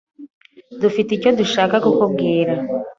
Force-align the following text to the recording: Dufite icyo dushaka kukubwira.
Dufite 0.81 1.09
icyo 1.13 1.29
dushaka 1.39 1.75
kukubwira. 1.85 2.53